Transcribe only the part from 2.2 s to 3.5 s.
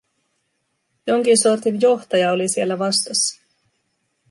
oli siellä vastassa.